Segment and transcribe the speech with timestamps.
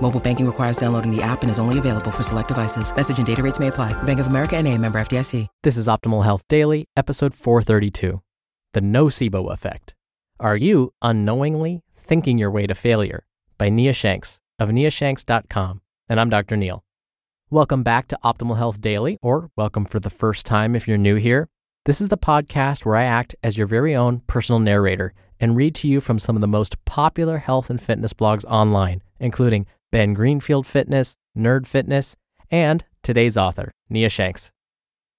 [0.00, 2.94] Mobile banking requires downloading the app and is only available for select devices.
[2.94, 4.00] Message and data rates may apply.
[4.04, 5.48] Bank of America and a member FDIC.
[5.64, 8.22] This is Optimal Health Daily, episode 432.
[8.72, 9.94] The Nocebo Effect.
[10.38, 13.24] Are you unknowingly thinking your way to failure?
[13.56, 15.80] By Nia Shanks of niashanks.com.
[16.08, 16.56] And I'm Dr.
[16.56, 16.84] Neil.
[17.48, 21.16] Welcome back to Optimal Health Daily, or welcome for the first time if you're new
[21.16, 21.48] here.
[21.86, 25.74] This is the podcast where I act as your very own personal narrator and read
[25.76, 30.14] to you from some of the most popular health and fitness blogs online, including Ben
[30.14, 32.16] Greenfield Fitness, Nerd Fitness,
[32.50, 34.50] and today's author, Nia Shanks.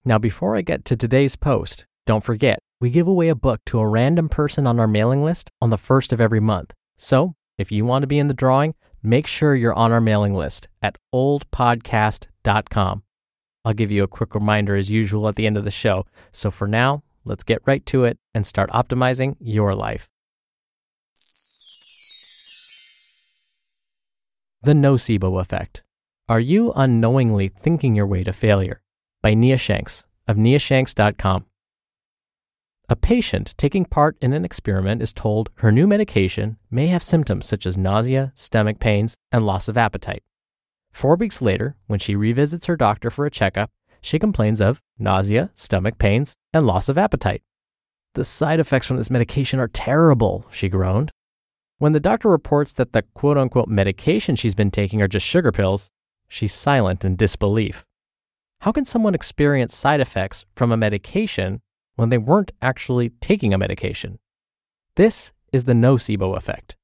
[0.04, 3.80] Now, before I get to today's post, don't forget, we give away a book to
[3.80, 6.74] a random person on our mailing list on the first of every month.
[6.98, 10.36] So, if you want to be in the drawing, make sure you're on our mailing
[10.36, 13.04] list at oldpodcast.com.
[13.66, 16.06] I'll give you a quick reminder as usual at the end of the show.
[16.32, 20.08] So for now, let's get right to it and start optimizing your life.
[24.64, 25.84] The Nocebo Effect.
[26.28, 28.82] Are you unknowingly thinking your way to failure?
[29.22, 31.46] By Nia Shanks of niashanks.com.
[32.90, 37.46] A patient taking part in an experiment is told her new medication may have symptoms
[37.46, 40.24] such as nausea, stomach pains, and loss of appetite.
[40.92, 43.70] Four weeks later, when she revisits her doctor for a checkup,
[44.02, 47.44] she complains of nausea, stomach pains, and loss of appetite.
[48.16, 51.12] The side effects from this medication are terrible, she groaned.
[51.80, 55.52] When the doctor reports that the quote unquote medication she's been taking are just sugar
[55.52, 55.92] pills,
[56.28, 57.86] she's silent in disbelief.
[58.62, 61.62] How can someone experience side effects from a medication
[61.96, 64.18] when they weren't actually taking a medication?
[64.96, 66.76] This is the nocebo effect.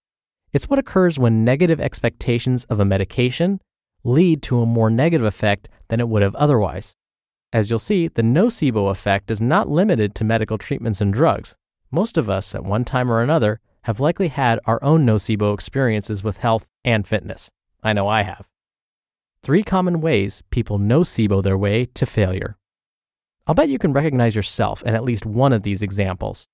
[0.51, 3.59] It's what occurs when negative expectations of a medication
[4.03, 6.95] lead to a more negative effect than it would have otherwise.
[7.51, 11.55] As you'll see, the nocebo effect is not limited to medical treatments and drugs.
[11.89, 16.23] Most of us, at one time or another, have likely had our own nocebo experiences
[16.23, 17.49] with health and fitness.
[17.81, 18.47] I know I have.
[19.41, 22.57] Three common ways people nocebo their way to failure.
[23.45, 26.47] I'll bet you can recognize yourself in at least one of these examples.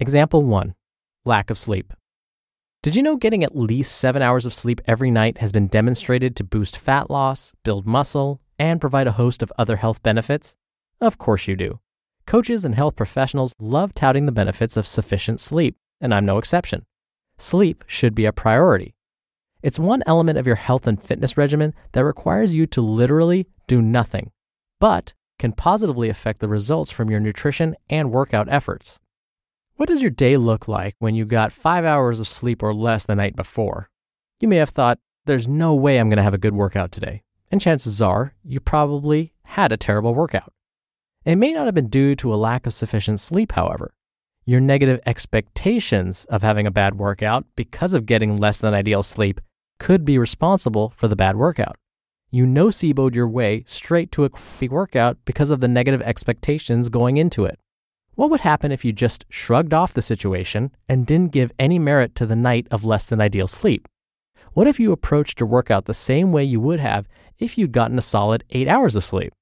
[0.00, 0.74] Example 1
[1.24, 1.92] Lack of sleep.
[2.82, 6.36] Did you know getting at least seven hours of sleep every night has been demonstrated
[6.36, 10.54] to boost fat loss, build muscle, and provide a host of other health benefits?
[11.00, 11.80] Of course you do.
[12.26, 16.84] Coaches and health professionals love touting the benefits of sufficient sleep, and I'm no exception.
[17.38, 18.94] Sleep should be a priority.
[19.62, 23.82] It's one element of your health and fitness regimen that requires you to literally do
[23.82, 24.30] nothing,
[24.80, 28.98] but can positively affect the results from your nutrition and workout efforts.
[29.76, 33.06] What does your day look like when you got five hours of sleep or less
[33.06, 33.90] the night before?
[34.40, 37.22] You may have thought, there's no way I'm going to have a good workout today
[37.50, 40.52] and chances are you probably had a terrible workout.
[41.24, 43.94] It may not have been due to a lack of sufficient sleep, however.
[44.48, 49.42] Your negative expectations of having a bad workout because of getting less than ideal sleep
[49.78, 51.76] could be responsible for the bad workout.
[52.30, 57.18] You noceboed your way straight to a crappy workout because of the negative expectations going
[57.18, 57.58] into it.
[58.14, 62.14] What would happen if you just shrugged off the situation and didn't give any merit
[62.14, 63.86] to the night of less than ideal sleep?
[64.54, 67.06] What if you approached your workout the same way you would have
[67.38, 69.34] if you'd gotten a solid eight hours of sleep?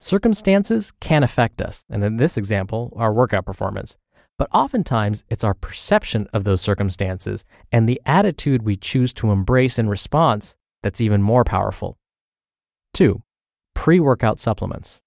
[0.00, 3.96] Circumstances can affect us, and in this example, our workout performance.
[4.40, 9.78] But oftentimes, it's our perception of those circumstances and the attitude we choose to embrace
[9.78, 11.98] in response that's even more powerful.
[12.94, 13.22] 2.
[13.74, 15.02] Pre workout supplements.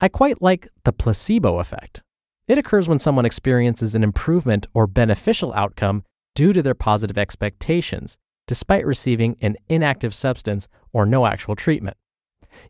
[0.00, 2.04] I quite like the placebo effect.
[2.46, 6.04] It occurs when someone experiences an improvement or beneficial outcome
[6.36, 8.16] due to their positive expectations
[8.46, 11.96] despite receiving an inactive substance or no actual treatment.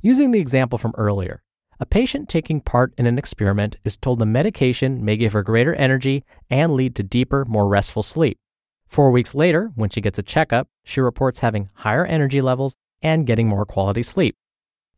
[0.01, 1.43] Using the example from earlier,
[1.83, 5.75] a patient taking part in an experiment is told the medication may give her greater
[5.75, 8.39] energy and lead to deeper, more restful sleep.
[8.87, 13.27] Four weeks later, when she gets a checkup, she reports having higher energy levels and
[13.27, 14.37] getting more quality sleep.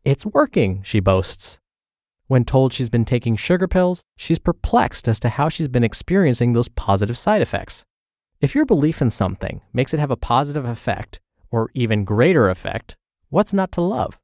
[0.05, 1.59] It's working, she boasts.
[2.27, 6.53] When told she's been taking sugar pills, she's perplexed as to how she's been experiencing
[6.53, 7.83] those positive side effects.
[8.43, 11.19] If your belief in something makes it have a positive effect,
[11.51, 12.95] or even greater effect,
[13.31, 14.21] what's not to love?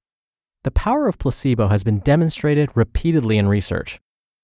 [0.62, 3.98] The power of placebo has been demonstrated repeatedly in research.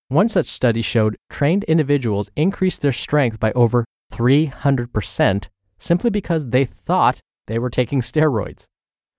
[0.09, 3.85] One such study showed trained individuals increased their strength by over
[4.15, 8.65] 300% simply because they thought they were taking steroids.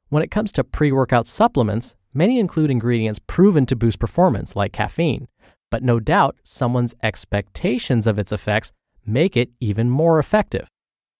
[0.09, 4.73] When it comes to pre workout supplements, many include ingredients proven to boost performance, like
[4.73, 5.27] caffeine,
[5.69, 8.71] but no doubt someone's expectations of its effects
[9.05, 10.67] make it even more effective.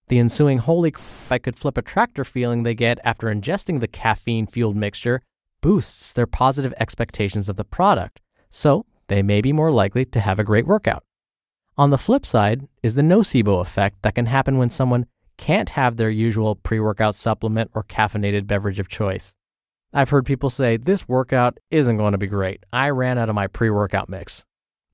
[0.07, 3.87] The ensuing holy if I could flip a tractor feeling they get after ingesting the
[3.87, 5.21] caffeine fueled mixture
[5.61, 8.19] boosts their positive expectations of the product,
[8.49, 11.03] so they may be more likely to have a great workout.
[11.77, 15.05] On the flip side is the nocebo effect that can happen when someone
[15.37, 19.35] can't have their usual pre workout supplement or caffeinated beverage of choice.
[19.93, 22.63] I've heard people say, This workout isn't going to be great.
[22.73, 24.43] I ran out of my pre workout mix.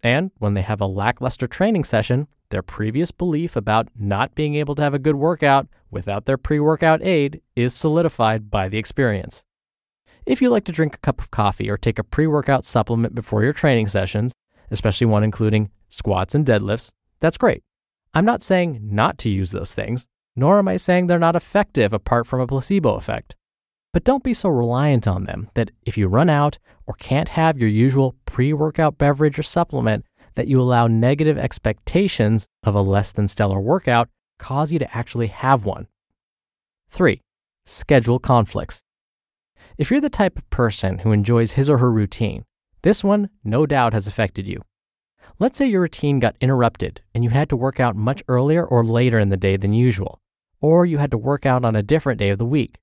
[0.04, 4.76] And when they have a lackluster training session, their previous belief about not being able
[4.76, 9.44] to have a good workout without their pre workout aid is solidified by the experience.
[10.26, 13.16] If you like to drink a cup of coffee or take a pre workout supplement
[13.16, 14.34] before your training sessions,
[14.72, 16.90] especially one including squats and deadlifts,
[17.20, 17.64] that's great.
[18.14, 21.94] I'm not saying not to use those things nor am I saying they're not effective
[21.94, 23.36] apart from a placebo effect.
[23.92, 27.60] But don't be so reliant on them that if you run out or can't have
[27.60, 30.06] your usual pre workout beverage or supplement,
[30.36, 34.10] that you allow negative expectations of a less than stellar workout
[34.40, 35.88] cause you to actually have one.
[36.90, 37.22] 3.
[37.66, 38.82] Schedule conflicts.
[39.78, 42.44] If you're the type of person who enjoys his or her routine,
[42.82, 44.62] this one no doubt has affected you.
[45.40, 48.86] Let's say your routine got interrupted and you had to work out much earlier or
[48.86, 50.20] later in the day than usual
[50.64, 52.80] or you had to work out on a different day of the week.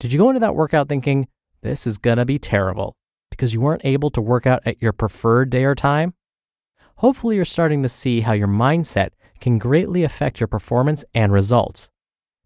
[0.00, 1.28] Did you go into that workout thinking,
[1.62, 2.96] this is to be terrible
[3.30, 6.14] because you weren't able to work out at your preferred day or time?
[6.96, 11.88] Hopefully, you're starting to see how your mindset can greatly affect your performance and results.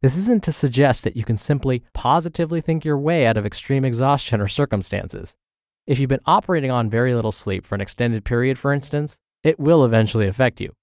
[0.05, 3.87] This isn't to suggest that you can simply positively think your way out of extreme
[3.87, 5.35] exhaustion or circumstances.
[5.87, 9.59] If you've been operating on very little sleep for an extended period, for instance, it
[9.59, 10.75] will eventually affect you.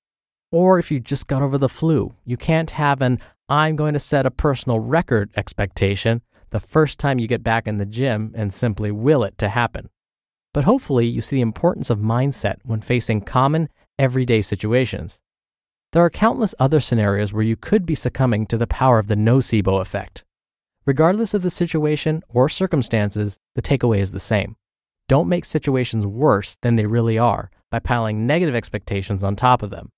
[0.51, 3.99] Or if you just got over the flu, you can't have an I'm going to
[3.99, 8.51] set a personal record expectation the first time you get back in the gym and
[8.51, 9.91] simply will it to happen.
[10.51, 13.69] But hopefully, you see the importance of mindset when facing common,
[13.99, 15.19] everyday situations.
[15.93, 19.15] There are countless other scenarios where you could be succumbing to the power of the
[19.15, 20.23] nocebo effect.
[20.85, 24.55] Regardless of the situation or circumstances, the takeaway is the same.
[25.09, 29.69] Don't make situations worse than they really are by piling negative expectations on top of
[29.69, 29.89] them.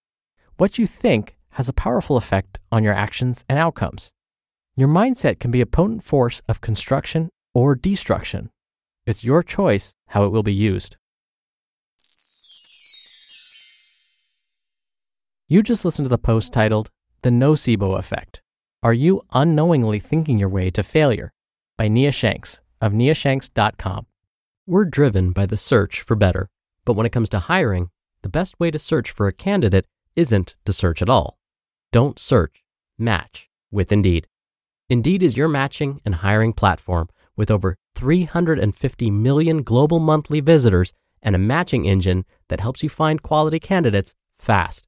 [0.57, 4.13] What you think has a powerful effect on your actions and outcomes.
[4.75, 8.49] Your mindset can be a potent force of construction or destruction.
[9.05, 10.97] It's your choice how it will be used.
[15.53, 16.89] You just listened to the post titled
[17.21, 18.41] The Nocebo Effect.
[18.81, 21.31] Are You Unknowingly Thinking Your Way to Failure?
[21.77, 24.07] by Nia Shanks of niashanks.com.
[24.65, 26.49] We're driven by the search for better,
[26.85, 27.91] but when it comes to hiring,
[28.23, 29.85] the best way to search for a candidate
[30.15, 31.37] isn't to search at all.
[31.91, 32.63] Don't search,
[32.97, 34.25] match with Indeed.
[34.89, 41.35] Indeed is your matching and hiring platform with over 350 million global monthly visitors and
[41.35, 44.87] a matching engine that helps you find quality candidates fast.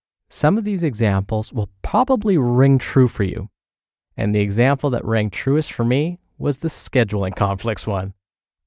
[0.33, 3.49] some of these examples will probably ring true for you.
[4.15, 8.13] And the example that rang truest for me was the scheduling conflicts one.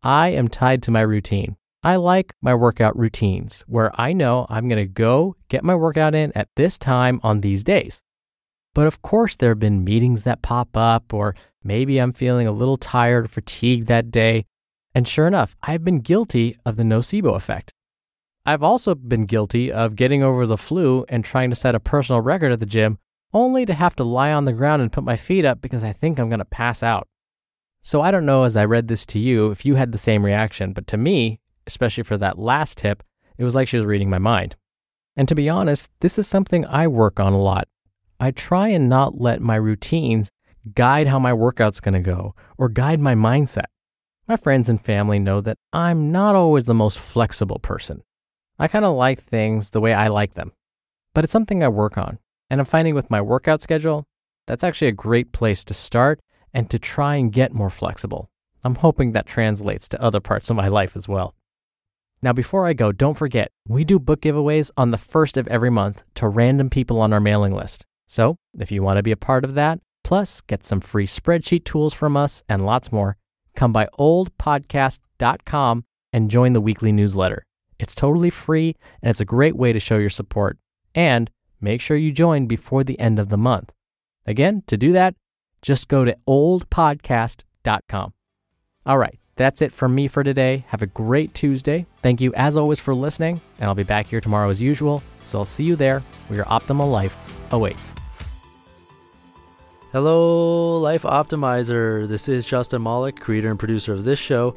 [0.02, 1.56] I am tied to my routine.
[1.82, 6.14] I like my workout routines where I know I'm going to go get my workout
[6.14, 8.02] in at this time on these days.
[8.74, 12.52] But of course, there have been meetings that pop up, or maybe I'm feeling a
[12.52, 14.44] little tired or fatigued that day.
[14.94, 17.72] And sure enough, I've been guilty of the nocebo effect.
[18.46, 22.20] I've also been guilty of getting over the flu and trying to set a personal
[22.20, 22.98] record at the gym,
[23.32, 25.92] only to have to lie on the ground and put my feet up because I
[25.92, 27.08] think I'm going to pass out.
[27.80, 30.26] So I don't know as I read this to you if you had the same
[30.26, 33.02] reaction, but to me, especially for that last tip,
[33.38, 34.56] it was like she was reading my mind.
[35.16, 37.66] And to be honest, this is something I work on a lot.
[38.20, 40.30] I try and not let my routines
[40.74, 43.66] guide how my workout's going to go or guide my mindset.
[44.28, 48.02] My friends and family know that I'm not always the most flexible person.
[48.58, 50.52] I kind of like things the way I like them,
[51.12, 52.18] but it's something I work on.
[52.50, 54.06] And I'm finding with my workout schedule,
[54.46, 56.20] that's actually a great place to start
[56.52, 58.30] and to try and get more flexible.
[58.62, 61.34] I'm hoping that translates to other parts of my life as well.
[62.22, 65.70] Now, before I go, don't forget, we do book giveaways on the first of every
[65.70, 67.84] month to random people on our mailing list.
[68.06, 71.64] So, if you want to be a part of that, plus get some free spreadsheet
[71.64, 73.16] tools from us and lots more,
[73.54, 77.44] come by oldpodcast.com and join the weekly newsletter.
[77.84, 80.56] It's totally free and it's a great way to show your support.
[80.94, 83.72] And make sure you join before the end of the month.
[84.24, 85.16] Again, to do that,
[85.60, 88.14] just go to oldpodcast.com.
[88.86, 90.64] All right, that's it from me for today.
[90.68, 91.84] Have a great Tuesday.
[92.00, 95.02] Thank you as always for listening, and I'll be back here tomorrow as usual.
[95.24, 97.14] So I'll see you there where your optimal life
[97.50, 97.94] awaits.
[99.92, 102.08] Hello, Life Optimizer.
[102.08, 104.56] This is Justin Malik, creator and producer of this show